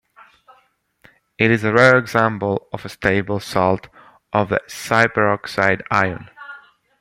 [1.37, 3.87] It is a rare example of a stable salt
[4.33, 6.27] of the superoxide ion.